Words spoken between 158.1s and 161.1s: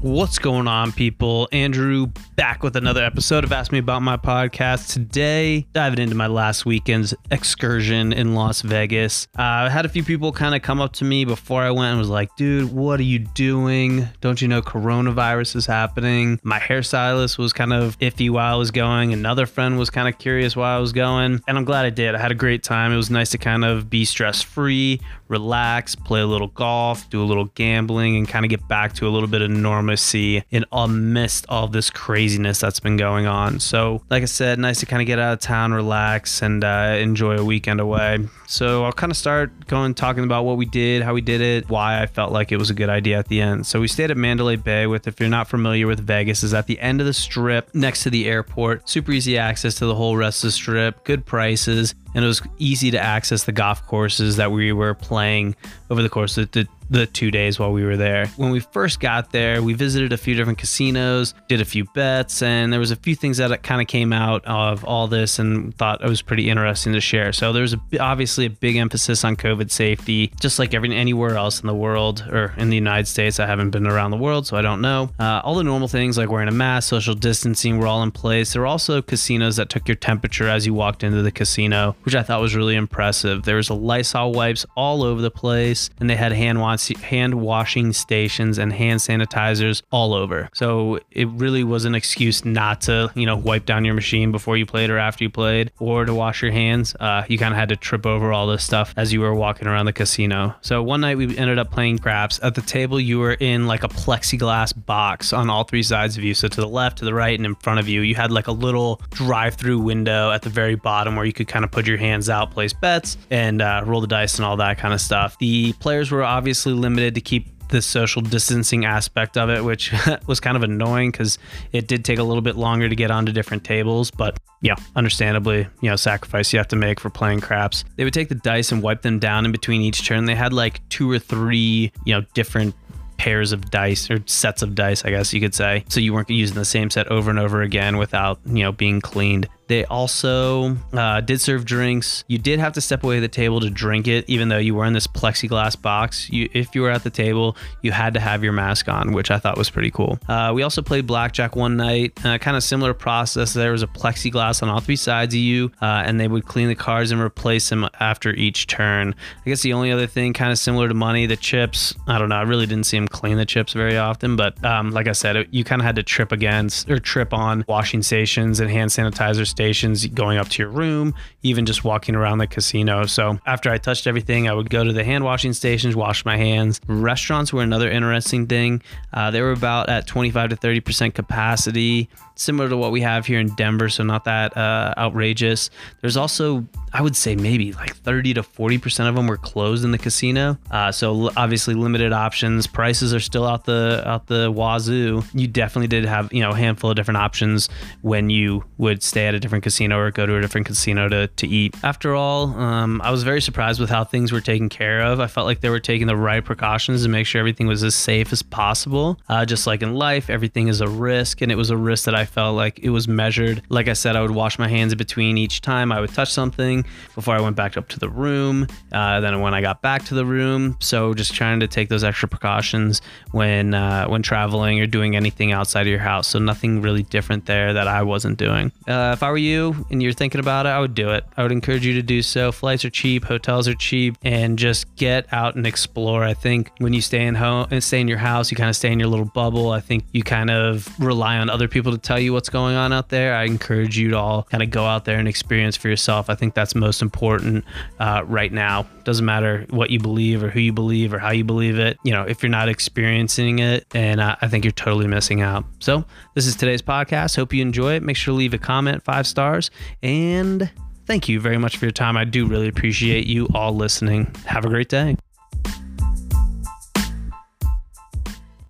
each turn. I guess the only other thing, kind of similar to